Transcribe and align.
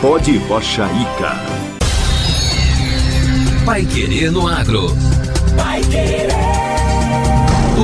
Pode 0.00 0.38
Rocha 0.38 0.86
Ica. 0.86 1.36
Pai 3.66 3.84
Querer 3.84 4.32
no 4.32 4.48
Agro. 4.48 4.96
Pai 5.54 5.82
Querer. 5.82 6.30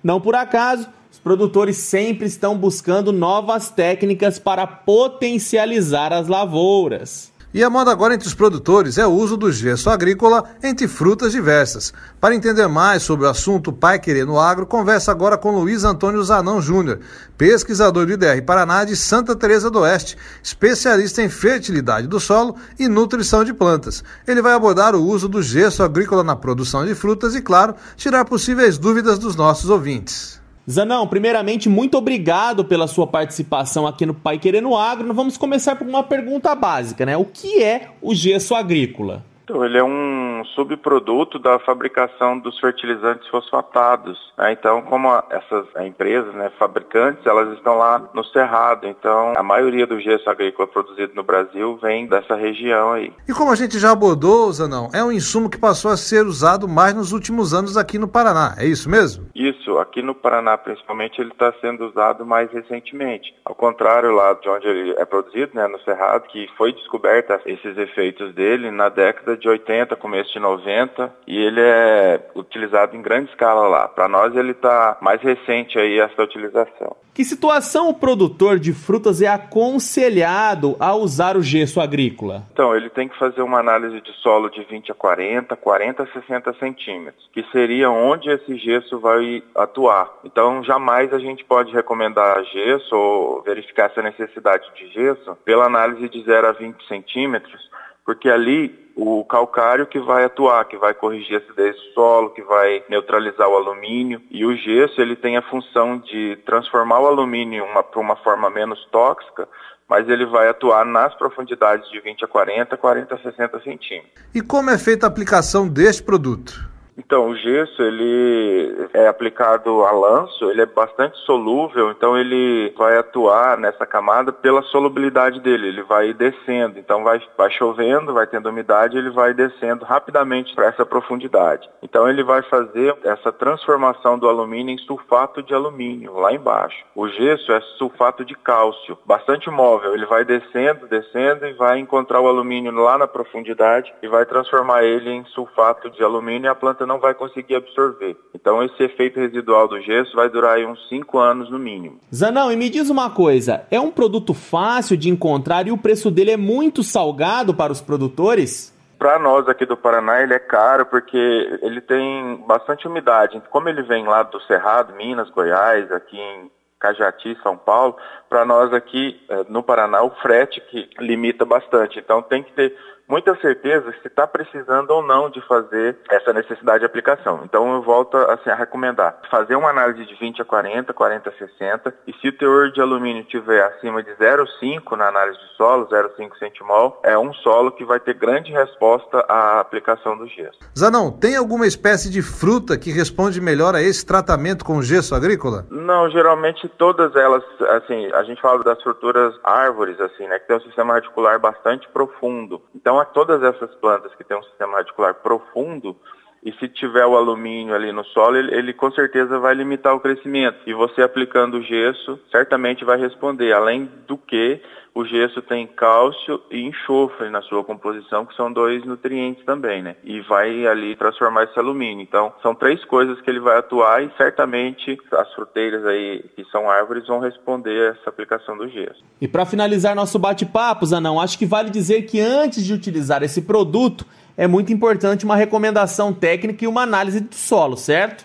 Não 0.04 0.20
por 0.20 0.34
acaso, 0.34 0.86
produtores 1.26 1.78
sempre 1.78 2.28
estão 2.28 2.56
buscando 2.56 3.12
novas 3.12 3.68
técnicas 3.68 4.38
para 4.38 4.64
potencializar 4.64 6.12
as 6.12 6.28
lavouras. 6.28 7.32
E 7.52 7.64
a 7.64 7.68
moda 7.68 7.90
agora 7.90 8.14
entre 8.14 8.28
os 8.28 8.34
produtores 8.34 8.96
é 8.96 9.04
o 9.04 9.10
uso 9.10 9.36
do 9.36 9.50
gesso 9.50 9.90
agrícola 9.90 10.44
entre 10.62 10.86
frutas 10.86 11.32
diversas. 11.32 11.92
Para 12.20 12.36
entender 12.36 12.68
mais 12.68 13.02
sobre 13.02 13.26
o 13.26 13.28
assunto 13.28 13.72
Pai 13.72 13.98
Querer 13.98 14.24
no 14.24 14.38
Agro, 14.38 14.66
conversa 14.66 15.10
agora 15.10 15.36
com 15.36 15.50
Luiz 15.50 15.82
Antônio 15.82 16.22
Zanão 16.22 16.62
Júnior, 16.62 17.00
pesquisador 17.36 18.06
do 18.06 18.12
IDR 18.12 18.40
Paraná 18.46 18.84
de 18.84 18.94
Santa 18.94 19.34
Teresa 19.34 19.68
do 19.68 19.80
Oeste, 19.80 20.16
especialista 20.40 21.24
em 21.24 21.28
fertilidade 21.28 22.06
do 22.06 22.20
solo 22.20 22.54
e 22.78 22.86
nutrição 22.86 23.42
de 23.42 23.52
plantas. 23.52 24.04
Ele 24.28 24.40
vai 24.40 24.52
abordar 24.52 24.94
o 24.94 25.02
uso 25.02 25.28
do 25.28 25.42
gesso 25.42 25.82
agrícola 25.82 26.22
na 26.22 26.36
produção 26.36 26.86
de 26.86 26.94
frutas 26.94 27.34
e, 27.34 27.42
claro, 27.42 27.74
tirar 27.96 28.24
possíveis 28.26 28.78
dúvidas 28.78 29.18
dos 29.18 29.34
nossos 29.34 29.68
ouvintes. 29.68 30.45
Zanão, 30.68 31.06
primeiramente, 31.06 31.68
muito 31.68 31.96
obrigado 31.96 32.64
pela 32.64 32.88
sua 32.88 33.06
participação 33.06 33.86
aqui 33.86 34.04
no 34.04 34.12
Pai 34.12 34.36
Querendo 34.36 34.74
Agro. 34.74 35.06
Nós 35.06 35.14
vamos 35.14 35.36
começar 35.36 35.76
por 35.76 35.86
uma 35.86 36.02
pergunta 36.02 36.52
básica, 36.56 37.06
né? 37.06 37.16
O 37.16 37.24
que 37.24 37.62
é 37.62 37.90
o 38.02 38.12
gesso 38.12 38.52
agrícola? 38.52 39.24
Então, 39.48 39.64
ele 39.64 39.78
é 39.78 39.84
um 39.84 40.42
subproduto 40.56 41.38
da 41.38 41.56
fabricação 41.60 42.36
dos 42.36 42.58
fertilizantes 42.58 43.28
fosfatados. 43.28 44.18
Né? 44.36 44.50
Então, 44.50 44.82
como 44.82 45.08
a, 45.08 45.24
essas 45.30 45.66
empresas, 45.86 46.34
né, 46.34 46.50
fabricantes, 46.58 47.24
elas 47.24 47.56
estão 47.56 47.76
lá 47.76 48.10
no 48.12 48.24
Cerrado. 48.24 48.88
Então, 48.88 49.34
a 49.36 49.42
maioria 49.44 49.86
do 49.86 50.00
gesso 50.00 50.28
agrícola 50.28 50.66
produzido 50.66 51.14
no 51.14 51.22
Brasil 51.22 51.78
vem 51.80 52.08
dessa 52.08 52.34
região 52.34 52.94
aí. 52.94 53.12
E 53.28 53.32
como 53.32 53.52
a 53.52 53.54
gente 53.54 53.78
já 53.78 53.92
abordou, 53.92 54.50
Zanão, 54.52 54.90
é 54.92 55.04
um 55.04 55.12
insumo 55.12 55.48
que 55.48 55.58
passou 55.58 55.92
a 55.92 55.96
ser 55.96 56.26
usado 56.26 56.66
mais 56.66 56.92
nos 56.92 57.12
últimos 57.12 57.54
anos 57.54 57.76
aqui 57.76 58.00
no 58.00 58.08
Paraná. 58.08 58.56
É 58.58 58.66
isso 58.66 58.90
mesmo? 58.90 59.28
Isso. 59.32 59.78
Aqui 59.78 60.02
no 60.02 60.14
Paraná, 60.14 60.58
principalmente, 60.58 61.20
ele 61.20 61.30
está 61.30 61.54
sendo 61.60 61.86
usado 61.86 62.26
mais 62.26 62.50
recentemente. 62.50 63.32
Ao 63.44 63.54
contrário 63.54 64.10
lá 64.10 64.32
de 64.32 64.48
onde 64.48 64.66
ele 64.66 64.94
é 64.98 65.04
produzido, 65.04 65.52
né, 65.54 65.68
no 65.68 65.78
Cerrado, 65.82 66.26
que 66.26 66.48
foi 66.58 66.72
descoberta 66.72 67.40
esses 67.46 67.78
efeitos 67.78 68.34
dele 68.34 68.72
na 68.72 68.88
década 68.88 69.35
de 69.36 69.48
80, 69.48 69.94
começo 69.96 70.32
de 70.32 70.38
90, 70.38 71.12
e 71.26 71.36
ele 71.36 71.60
é 71.60 72.30
utilizado 72.34 72.96
em 72.96 73.02
grande 73.02 73.30
escala 73.30 73.68
lá. 73.68 73.88
Para 73.88 74.08
nós 74.08 74.34
ele 74.34 74.52
está 74.52 74.98
mais 75.00 75.20
recente 75.20 75.78
aí 75.78 75.98
essa 75.98 76.22
utilização. 76.22 76.96
Que 77.16 77.24
situação 77.24 77.88
o 77.88 77.94
produtor 77.94 78.58
de 78.58 78.74
frutas 78.74 79.22
é 79.22 79.26
aconselhado 79.26 80.76
a 80.78 80.94
usar 80.94 81.34
o 81.34 81.42
gesso 81.42 81.80
agrícola? 81.80 82.42
Então, 82.52 82.76
ele 82.76 82.90
tem 82.90 83.08
que 83.08 83.18
fazer 83.18 83.40
uma 83.40 83.58
análise 83.58 84.02
de 84.02 84.12
solo 84.20 84.50
de 84.50 84.62
20 84.64 84.92
a 84.92 84.94
40, 84.94 85.56
40 85.56 86.02
a 86.02 86.06
60 86.08 86.52
centímetros, 86.58 87.26
que 87.32 87.42
seria 87.50 87.90
onde 87.90 88.28
esse 88.28 88.58
gesso 88.58 88.98
vai 89.00 89.42
atuar. 89.54 90.12
Então, 90.24 90.62
jamais 90.62 91.10
a 91.14 91.18
gente 91.18 91.42
pode 91.42 91.72
recomendar 91.72 92.44
gesso 92.44 92.94
ou 92.94 93.42
verificar 93.42 93.86
essa 93.86 94.02
necessidade 94.02 94.66
de 94.74 94.86
gesso 94.92 95.34
pela 95.42 95.64
análise 95.64 96.10
de 96.10 96.22
0 96.22 96.48
a 96.48 96.52
20 96.52 96.86
centímetros, 96.86 97.70
porque 98.06 98.30
ali 98.30 98.86
o 98.96 99.22
calcário 99.24 99.86
que 99.86 100.00
vai 100.00 100.24
atuar, 100.24 100.64
que 100.64 100.78
vai 100.78 100.94
corrigir 100.94 101.34
a 101.34 101.38
acidez 101.38 101.76
do 101.76 101.82
solo, 101.92 102.30
que 102.30 102.42
vai 102.42 102.82
neutralizar 102.88 103.46
o 103.46 103.56
alumínio. 103.56 104.22
E 104.30 104.46
o 104.46 104.56
gesso 104.56 105.02
ele 105.02 105.14
tem 105.14 105.36
a 105.36 105.42
função 105.42 105.98
de 105.98 106.36
transformar 106.46 107.00
o 107.00 107.06
alumínio 107.06 107.66
para 107.90 108.00
uma 108.00 108.16
forma 108.16 108.48
menos 108.48 108.82
tóxica, 108.90 109.46
mas 109.86 110.08
ele 110.08 110.24
vai 110.24 110.48
atuar 110.48 110.86
nas 110.86 111.14
profundidades 111.14 111.90
de 111.90 112.00
20 112.00 112.24
a 112.24 112.28
40, 112.28 112.76
40 112.76 113.14
a 113.14 113.18
60 113.18 113.60
centímetros. 113.60 114.12
E 114.34 114.40
como 114.40 114.70
é 114.70 114.78
feita 114.78 115.06
a 115.06 115.08
aplicação 115.08 115.68
deste 115.68 116.02
produto? 116.02 116.75
Então, 116.98 117.28
o 117.28 117.36
gesso, 117.36 117.82
ele 117.82 118.88
é 118.94 119.06
aplicado 119.06 119.84
a 119.84 119.90
lanço, 119.90 120.50
ele 120.50 120.62
é 120.62 120.66
bastante 120.66 121.18
solúvel, 121.18 121.90
então 121.90 122.16
ele 122.16 122.72
vai 122.76 122.96
atuar 122.96 123.58
nessa 123.58 123.84
camada 123.84 124.32
pela 124.32 124.62
solubilidade 124.62 125.40
dele, 125.40 125.68
ele 125.68 125.82
vai 125.82 126.14
descendo, 126.14 126.78
então 126.78 127.04
vai, 127.04 127.20
vai 127.36 127.50
chovendo, 127.50 128.14
vai 128.14 128.26
tendo 128.26 128.48
umidade, 128.48 128.96
ele 128.96 129.10
vai 129.10 129.34
descendo 129.34 129.84
rapidamente 129.84 130.54
para 130.54 130.66
essa 130.66 130.86
profundidade. 130.86 131.68
Então 131.82 132.08
ele 132.08 132.24
vai 132.24 132.42
fazer 132.42 132.96
essa 133.04 133.30
transformação 133.30 134.18
do 134.18 134.28
alumínio 134.28 134.74
em 134.74 134.78
sulfato 134.78 135.42
de 135.42 135.52
alumínio, 135.52 136.14
lá 136.14 136.32
embaixo. 136.32 136.82
O 136.94 137.08
gesso 137.08 137.52
é 137.52 137.60
sulfato 137.76 138.24
de 138.24 138.34
cálcio, 138.34 138.96
bastante 139.04 139.50
móvel, 139.50 139.94
ele 139.94 140.06
vai 140.06 140.24
descendo, 140.24 140.86
descendo 140.86 141.46
e 141.46 141.52
vai 141.52 141.78
encontrar 141.78 142.20
o 142.20 142.28
alumínio 142.28 142.72
lá 142.72 142.96
na 142.96 143.06
profundidade 143.06 143.92
e 144.02 144.08
vai 144.08 144.24
transformar 144.24 144.82
ele 144.82 145.10
em 145.10 145.24
sulfato 145.26 145.90
de 145.90 146.02
alumínio 146.02 146.46
e 146.46 146.48
a 146.48 146.54
planta 146.54 146.85
não 146.86 146.98
vai 146.98 147.14
conseguir 147.14 147.56
absorver. 147.56 148.16
Então 148.34 148.62
esse 148.62 148.82
efeito 148.82 149.18
residual 149.18 149.68
do 149.68 149.80
gesso 149.80 150.14
vai 150.14 150.28
durar 150.28 150.58
uns 150.60 150.88
5 150.88 151.18
anos 151.18 151.50
no 151.50 151.58
mínimo. 151.58 151.98
Zanão, 152.14 152.50
e 152.50 152.56
me 152.56 152.70
diz 152.70 152.88
uma 152.88 153.10
coisa, 153.10 153.66
é 153.70 153.80
um 153.80 153.90
produto 153.90 154.32
fácil 154.32 154.96
de 154.96 155.10
encontrar 155.10 155.66
e 155.66 155.72
o 155.72 155.78
preço 155.78 156.10
dele 156.10 156.30
é 156.30 156.36
muito 156.36 156.82
salgado 156.82 157.52
para 157.52 157.72
os 157.72 157.80
produtores? 157.80 158.74
Para 158.98 159.18
nós 159.18 159.46
aqui 159.46 159.66
do 159.66 159.76
Paraná 159.76 160.22
ele 160.22 160.32
é 160.32 160.38
caro 160.38 160.86
porque 160.86 161.18
ele 161.60 161.80
tem 161.82 162.42
bastante 162.46 162.86
umidade. 162.86 163.42
Como 163.50 163.68
ele 163.68 163.82
vem 163.82 164.06
lá 164.06 164.22
do 164.22 164.40
Cerrado, 164.42 164.94
Minas, 164.94 165.28
Goiás, 165.28 165.92
aqui 165.92 166.18
em 166.18 166.50
Cajati, 166.78 167.36
São 167.42 167.56
Paulo, 167.56 167.96
para 168.28 168.44
nós 168.44 168.72
aqui 168.72 169.20
eh, 169.28 169.44
no 169.48 169.62
Paraná 169.62 170.02
o 170.02 170.10
frete 170.22 170.60
que 170.62 170.88
limita 170.98 171.44
bastante. 171.44 171.98
Então 171.98 172.22
tem 172.22 172.42
que 172.42 172.52
ter 172.52 172.74
muita 173.08 173.34
certeza 173.40 173.92
se 174.02 174.08
está 174.08 174.26
precisando 174.26 174.90
ou 174.90 175.02
não 175.02 175.30
de 175.30 175.40
fazer 175.46 175.96
essa 176.10 176.32
necessidade 176.32 176.80
de 176.80 176.86
aplicação. 176.86 177.42
Então 177.44 177.74
eu 177.74 177.82
volto 177.82 178.16
assim, 178.16 178.50
a 178.50 178.54
recomendar 178.54 179.18
fazer 179.30 179.56
uma 179.56 179.70
análise 179.70 180.04
de 180.04 180.14
20 180.14 180.42
a 180.42 180.44
40, 180.44 180.92
40 180.92 181.30
a 181.30 181.32
60 181.32 181.94
e 182.06 182.12
se 182.14 182.28
o 182.28 182.32
teor 182.32 182.70
de 182.70 182.80
alumínio 182.80 183.24
tiver 183.24 183.62
acima 183.62 184.02
de 184.02 184.10
0,5 184.12 184.96
na 184.96 185.08
análise 185.08 185.38
de 185.38 185.56
solo, 185.56 185.86
0,5 185.86 186.38
centimol, 186.38 187.00
é 187.02 187.18
um 187.18 187.32
solo 187.32 187.72
que 187.72 187.84
vai 187.84 188.00
ter 188.00 188.14
grande 188.14 188.52
resposta 188.52 189.24
à 189.28 189.60
aplicação 189.60 190.16
do 190.16 190.26
gesso. 190.26 190.58
Zanão, 190.76 191.10
tem 191.10 191.36
alguma 191.36 191.66
espécie 191.66 192.10
de 192.10 192.22
fruta 192.22 192.78
que 192.78 192.90
responde 192.90 193.40
melhor 193.40 193.74
a 193.74 193.82
esse 193.82 194.04
tratamento 194.04 194.64
com 194.64 194.82
gesso 194.82 195.14
agrícola? 195.14 195.66
Não, 195.70 196.10
geralmente 196.10 196.68
todas 196.68 197.14
elas, 197.14 197.42
assim, 197.70 198.10
a 198.12 198.22
gente 198.24 198.40
fala 198.40 198.62
das 198.62 198.82
fruturas 198.82 199.34
árvores, 199.44 200.00
assim, 200.00 200.26
né, 200.26 200.38
que 200.38 200.46
tem 200.46 200.56
um 200.56 200.60
sistema 200.60 200.94
radicular 200.94 201.38
bastante 201.38 201.88
profundo. 201.88 202.62
Então 202.74 202.95
então, 202.96 203.00
a 203.00 203.04
todas 203.04 203.42
essas 203.42 203.74
plantas 203.74 204.14
que 204.14 204.24
têm 204.24 204.38
um 204.38 204.42
sistema 204.42 204.78
radicular 204.78 205.14
profundo, 205.16 205.94
e 206.42 206.52
se 206.52 206.68
tiver 206.68 207.04
o 207.04 207.16
alumínio 207.16 207.74
ali 207.74 207.92
no 207.92 208.04
solo, 208.04 208.36
ele, 208.36 208.54
ele, 208.54 208.72
com 208.72 208.90
certeza 208.92 209.38
vai 209.38 209.54
limitar 209.54 209.94
o 209.94 210.00
crescimento. 210.00 210.58
E 210.66 210.72
você 210.72 211.02
aplicando 211.02 211.58
o 211.58 211.62
gesso, 211.62 212.18
certamente 212.30 212.84
vai 212.84 212.98
responder. 212.98 213.52
Além 213.52 213.90
do 214.06 214.16
que, 214.16 214.62
o 214.96 215.04
gesso 215.04 215.42
tem 215.42 215.66
cálcio 215.66 216.40
e 216.50 216.62
enxofre 216.62 217.28
na 217.28 217.42
sua 217.42 217.62
composição, 217.62 218.24
que 218.24 218.34
são 218.34 218.50
dois 218.50 218.82
nutrientes 218.86 219.44
também, 219.44 219.82
né? 219.82 219.94
E 220.02 220.22
vai 220.22 220.66
ali 220.66 220.96
transformar 220.96 221.44
esse 221.44 221.58
alumínio. 221.58 222.02
Então, 222.02 222.32
são 222.42 222.54
três 222.54 222.82
coisas 222.86 223.20
que 223.20 223.28
ele 223.28 223.38
vai 223.38 223.58
atuar 223.58 224.02
e 224.02 224.10
certamente 224.16 224.98
as 225.12 225.34
fruteiras 225.34 225.84
aí, 225.84 226.24
que 226.34 226.42
são 226.46 226.70
árvores, 226.70 227.06
vão 227.06 227.20
responder 227.20 227.90
essa 227.90 228.08
aplicação 228.08 228.56
do 228.56 228.66
gesso. 228.70 229.04
E 229.20 229.28
para 229.28 229.44
finalizar 229.44 229.94
nosso 229.94 230.18
bate-papo, 230.18 230.86
Zanão, 230.86 231.20
acho 231.20 231.38
que 231.38 231.44
vale 231.44 231.68
dizer 231.68 232.04
que 232.04 232.18
antes 232.18 232.64
de 232.64 232.72
utilizar 232.72 233.22
esse 233.22 233.42
produto, 233.42 234.06
é 234.34 234.46
muito 234.46 234.72
importante 234.72 235.26
uma 235.26 235.36
recomendação 235.36 236.10
técnica 236.10 236.64
e 236.64 236.68
uma 236.68 236.80
análise 236.80 237.20
do 237.20 237.34
solo, 237.34 237.76
certo? 237.76 238.24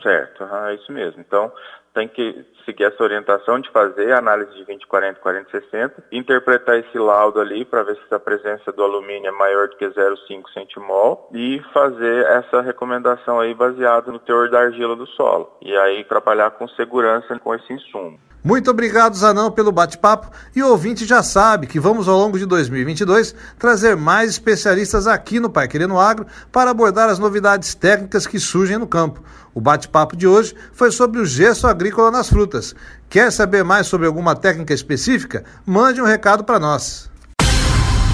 Certo, 0.00 0.44
é 0.44 0.74
isso 0.76 0.92
mesmo. 0.92 1.20
Então, 1.20 1.50
tem 1.94 2.08
que 2.08 2.44
seguir 2.64 2.84
essa 2.84 3.02
orientação 3.02 3.60
de 3.60 3.70
fazer 3.70 4.12
a 4.12 4.18
análise 4.18 4.52
de 4.54 4.64
20, 4.64 4.86
40, 4.86 5.20
40, 5.20 5.50
60, 5.50 6.04
interpretar 6.10 6.78
esse 6.78 6.98
laudo 6.98 7.40
ali 7.40 7.64
para 7.64 7.82
ver 7.82 7.96
se 7.96 8.14
a 8.14 8.18
presença 8.18 8.72
do 8.72 8.82
alumínio 8.82 9.28
é 9.28 9.32
maior 9.32 9.68
do 9.68 9.76
que 9.76 9.86
0,5 9.86 10.52
centimol 10.52 11.28
e 11.32 11.60
fazer 11.72 12.24
essa 12.26 12.60
recomendação 12.62 13.40
aí 13.40 13.54
baseada 13.54 14.10
no 14.10 14.18
teor 14.18 14.48
da 14.48 14.60
argila 14.60 14.96
do 14.96 15.06
solo. 15.06 15.56
E 15.60 15.76
aí 15.76 16.04
trabalhar 16.04 16.50
com 16.52 16.66
segurança 16.68 17.38
com 17.38 17.54
esse 17.54 17.72
insumo. 17.72 18.18
Muito 18.44 18.70
obrigado, 18.70 19.16
Zanão, 19.16 19.52
pelo 19.52 19.70
bate-papo. 19.70 20.30
E 20.54 20.62
o 20.62 20.68
ouvinte 20.68 21.06
já 21.06 21.22
sabe 21.22 21.66
que 21.66 21.78
vamos, 21.78 22.08
ao 22.08 22.18
longo 22.18 22.38
de 22.38 22.44
2022, 22.44 23.34
trazer 23.58 23.96
mais 23.96 24.30
especialistas 24.30 25.06
aqui 25.06 25.38
no 25.38 25.48
Pai 25.48 25.68
Querendo 25.68 25.98
Agro 25.98 26.26
para 26.50 26.70
abordar 26.70 27.08
as 27.08 27.20
novidades 27.20 27.74
técnicas 27.74 28.26
que 28.26 28.40
surgem 28.40 28.78
no 28.78 28.86
campo. 28.86 29.22
O 29.54 29.60
bate-papo 29.60 30.16
de 30.16 30.26
hoje 30.26 30.54
foi 30.72 30.90
sobre 30.90 31.20
o 31.20 31.26
gesso 31.26 31.66
agrícola 31.66 32.10
nas 32.10 32.28
frutas. 32.28 32.74
Quer 33.08 33.30
saber 33.30 33.62
mais 33.62 33.86
sobre 33.86 34.06
alguma 34.06 34.34
técnica 34.34 34.74
específica? 34.74 35.44
Mande 35.64 36.00
um 36.00 36.06
recado 36.06 36.42
para 36.42 36.58
nós. 36.58 37.08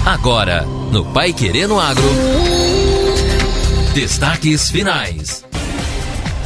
Agora, 0.05 0.63
no 0.91 1.05
Pai 1.11 1.33
Querendo 1.33 1.79
Agro. 1.79 2.03
Destaques 3.93 4.69
finais. 4.69 5.43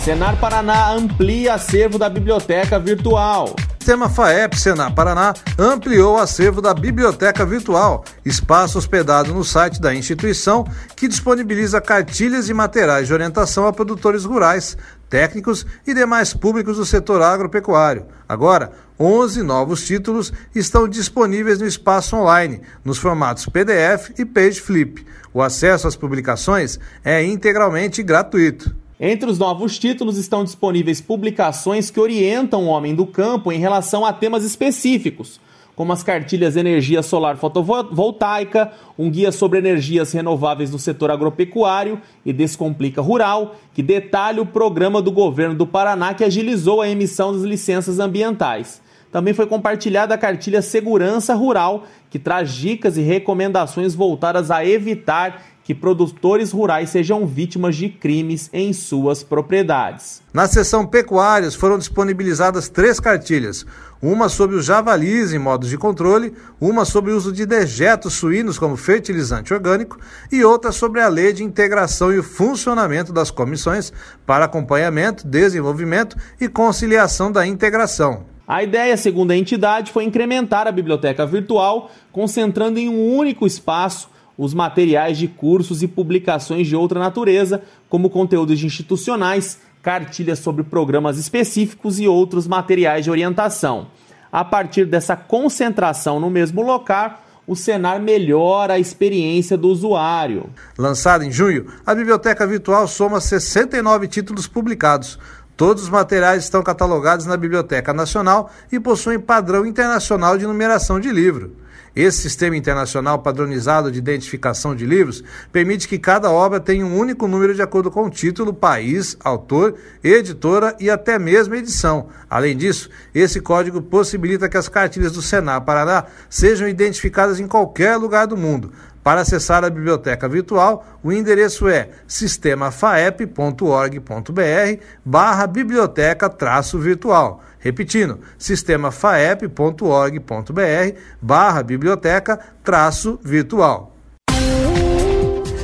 Senar 0.03 0.37
Paraná 0.37 0.91
amplia 0.91 1.53
acervo 1.53 1.97
da 1.97 2.09
biblioteca 2.09 2.77
virtual. 2.77 3.55
Sistema 3.83 4.07
FAEP 4.07 4.57
Senar 4.57 4.95
Paraná 4.95 5.33
ampliou 5.59 6.15
o 6.15 6.17
acervo 6.17 6.61
da 6.61 6.73
Biblioteca 6.73 7.45
Virtual, 7.45 8.05
espaço 8.23 8.77
hospedado 8.77 9.33
no 9.33 9.43
site 9.43 9.81
da 9.81 9.93
instituição 9.93 10.65
que 10.95 11.05
disponibiliza 11.05 11.81
cartilhas 11.81 12.47
e 12.47 12.53
materiais 12.53 13.07
de 13.07 13.13
orientação 13.13 13.67
a 13.67 13.73
produtores 13.73 14.23
rurais, 14.23 14.77
técnicos 15.09 15.65
e 15.85 15.93
demais 15.93 16.33
públicos 16.33 16.77
do 16.77 16.85
setor 16.85 17.21
agropecuário. 17.21 18.05
Agora, 18.27 18.71
11 18.97 19.43
novos 19.43 19.85
títulos 19.85 20.31
estão 20.55 20.87
disponíveis 20.87 21.59
no 21.59 21.67
espaço 21.67 22.15
online, 22.15 22.61
nos 22.85 22.97
formatos 22.97 23.47
PDF 23.47 24.17
e 24.17 24.23
Page 24.23 24.61
Flip. 24.61 25.05
O 25.33 25.41
acesso 25.41 25.89
às 25.89 25.95
publicações 25.97 26.79
é 27.03 27.21
integralmente 27.21 28.01
gratuito. 28.01 28.82
Entre 29.05 29.29
os 29.29 29.37
novos 29.37 29.77
títulos 29.77 30.17
estão 30.17 30.45
disponíveis 30.45 31.01
publicações 31.01 31.91
que 31.91 31.99
orientam 31.99 32.63
o 32.63 32.67
homem 32.67 32.95
do 32.95 33.05
campo 33.05 33.51
em 33.51 33.59
relação 33.59 34.05
a 34.05 34.13
temas 34.13 34.45
específicos, 34.45 35.41
como 35.75 35.91
as 35.91 36.01
cartilhas 36.01 36.55
Energia 36.55 37.03
Solar 37.03 37.35
Fotovoltaica, 37.35 38.71
um 38.97 39.11
guia 39.11 39.33
sobre 39.33 39.59
energias 39.59 40.13
renováveis 40.13 40.71
no 40.71 40.79
setor 40.79 41.11
agropecuário 41.11 41.99
e 42.25 42.31
Descomplica 42.31 43.01
Rural, 43.01 43.57
que 43.73 43.83
detalha 43.83 44.41
o 44.41 44.45
programa 44.45 45.01
do 45.01 45.11
governo 45.11 45.53
do 45.53 45.67
Paraná 45.67 46.13
que 46.13 46.23
agilizou 46.23 46.79
a 46.81 46.87
emissão 46.87 47.33
das 47.33 47.41
licenças 47.41 47.99
ambientais. 47.99 48.81
Também 49.11 49.33
foi 49.33 49.45
compartilhada 49.45 50.15
a 50.15 50.17
cartilha 50.17 50.61
Segurança 50.61 51.35
Rural, 51.35 51.83
que 52.09 52.17
traz 52.17 52.53
dicas 52.53 52.97
e 52.97 53.01
recomendações 53.01 53.93
voltadas 53.93 54.49
a 54.49 54.65
evitar 54.65 55.43
que 55.63 55.73
produtores 55.73 56.51
rurais 56.51 56.89
sejam 56.89 57.25
vítimas 57.25 57.75
de 57.75 57.89
crimes 57.89 58.49
em 58.51 58.73
suas 58.73 59.23
propriedades. 59.23 60.21
Na 60.33 60.47
seção 60.47 60.85
Pecuárias 60.85 61.55
foram 61.55 61.77
disponibilizadas 61.77 62.67
três 62.67 62.99
cartilhas: 62.99 63.65
uma 64.01 64.27
sobre 64.27 64.55
os 64.55 64.65
javalis 64.65 65.33
em 65.33 65.39
modos 65.39 65.69
de 65.69 65.77
controle, 65.77 66.33
uma 66.59 66.83
sobre 66.83 67.11
o 67.11 67.17
uso 67.17 67.31
de 67.31 67.45
dejetos 67.45 68.13
suínos 68.13 68.59
como 68.59 68.75
fertilizante 68.75 69.53
orgânico 69.53 69.97
e 70.31 70.43
outra 70.43 70.71
sobre 70.71 70.99
a 70.99 71.07
lei 71.07 71.31
de 71.31 71.43
integração 71.43 72.11
e 72.11 72.19
o 72.19 72.23
funcionamento 72.23 73.13
das 73.13 73.31
comissões 73.31 73.93
para 74.25 74.45
acompanhamento, 74.45 75.25
desenvolvimento 75.25 76.17
e 76.39 76.49
conciliação 76.49 77.31
da 77.31 77.47
integração. 77.47 78.25
A 78.45 78.61
ideia, 78.61 78.97
segundo 78.97 79.31
a 79.31 79.37
entidade, 79.37 79.91
foi 79.91 80.03
incrementar 80.03 80.67
a 80.67 80.71
biblioteca 80.71 81.25
virtual, 81.25 81.89
concentrando 82.11 82.77
em 82.77 82.89
um 82.89 83.15
único 83.15 83.47
espaço 83.47 84.09
os 84.37 84.53
materiais 84.53 85.17
de 85.17 85.27
cursos 85.27 85.83
e 85.83 85.87
publicações 85.87 86.67
de 86.67 86.75
outra 86.75 86.99
natureza, 86.99 87.61
como 87.89 88.09
conteúdos 88.09 88.63
institucionais, 88.63 89.59
cartilhas 89.81 90.39
sobre 90.39 90.63
programas 90.63 91.17
específicos 91.17 91.99
e 91.99 92.07
outros 92.07 92.47
materiais 92.47 93.03
de 93.03 93.11
orientação. 93.11 93.87
A 94.31 94.43
partir 94.43 94.85
dessa 94.85 95.15
concentração 95.15 96.19
no 96.19 96.29
mesmo 96.29 96.61
local, 96.63 97.21
o 97.45 97.55
Senar 97.55 97.99
melhora 98.01 98.73
a 98.73 98.79
experiência 98.79 99.57
do 99.57 99.67
usuário. 99.67 100.49
Lançada 100.77 101.25
em 101.25 101.31
junho, 101.31 101.67
a 101.85 101.93
biblioteca 101.93 102.47
virtual 102.47 102.87
soma 102.87 103.19
69 103.19 104.07
títulos 104.07 104.47
publicados. 104.47 105.19
Todos 105.55 105.83
os 105.83 105.89
materiais 105.89 106.43
estão 106.43 106.63
catalogados 106.63 107.25
na 107.25 107.37
Biblioteca 107.37 107.93
Nacional 107.93 108.49
e 108.71 108.79
possuem 108.79 109.19
padrão 109.19 109.65
internacional 109.65 110.37
de 110.37 110.47
numeração 110.47 110.99
de 110.99 111.11
livro. 111.11 111.55
Esse 111.95 112.21
sistema 112.21 112.57
internacional 112.57 113.19
padronizado 113.19 113.91
de 113.91 113.99
identificação 113.99 114.75
de 114.75 114.83
livros 114.83 115.23
permite 115.51 115.87
que 115.87 115.99
cada 115.99 116.31
obra 116.31 116.59
tenha 116.59 116.83
um 116.83 116.97
único 116.97 117.27
número 117.27 117.53
de 117.53 117.61
acordo 117.61 117.91
com 117.91 118.05
o 118.05 118.09
título, 118.09 118.51
país, 118.51 119.15
autor, 119.23 119.75
editora 120.03 120.75
e 120.79 120.89
até 120.89 121.19
mesmo 121.19 121.53
edição. 121.53 122.07
Além 122.27 122.57
disso, 122.57 122.89
esse 123.13 123.39
código 123.39 123.79
possibilita 123.79 124.49
que 124.49 124.57
as 124.57 124.67
cartilhas 124.67 125.11
do 125.11 125.21
Senar 125.21 125.61
Paraná 125.61 126.05
sejam 126.27 126.67
identificadas 126.67 127.39
em 127.39 127.47
qualquer 127.47 127.95
lugar 127.97 128.25
do 128.25 128.35
mundo. 128.35 128.71
Para 129.03 129.21
acessar 129.21 129.63
a 129.65 129.69
biblioteca 129.69 130.29
virtual, 130.29 130.85
o 131.03 131.11
endereço 131.11 131.67
é 131.67 131.89
sistemafaep.org.br 132.07 134.83
barra 135.03 135.45
biblioteca 135.45 136.29
traço 136.29 136.79
virtual. 136.79 137.43
Repetindo, 137.59 138.21
sistemafaep.org.br 138.37 140.97
barra 141.21 141.63
biblioteca 141.63 142.39
traço 142.63 143.19
virtual. 143.21 143.91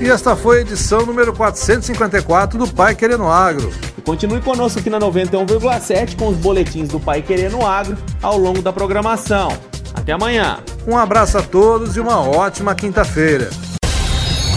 E 0.01 0.10
esta 0.10 0.34
foi 0.34 0.60
a 0.60 0.62
edição 0.62 1.05
número 1.05 1.34
454 1.34 2.58
do 2.58 2.74
Pai 2.74 2.96
Querendo 2.96 3.25
Agro. 3.25 3.69
Continue 4.05 4.41
conosco 4.41 4.79
aqui 4.79 4.89
na 4.89 4.98
91,7 4.98 6.17
com 6.17 6.29
os 6.29 6.38
boletins 6.38 6.88
do 6.88 7.01
Pai 7.01 7.22
Querendo 7.22 7.62
Agro 7.65 7.98
ao 8.22 8.38
longo 8.38 8.62
da 8.62 8.72
programação. 8.72 9.51
Até 9.93 10.13
amanhã. 10.13 10.60
Um 10.88 10.98
abraço 10.98 11.38
a 11.38 11.41
todos 11.41 11.96
e 11.96 12.00
uma 12.00 12.19
ótima 12.19 12.74
quinta-feira. 12.75 13.50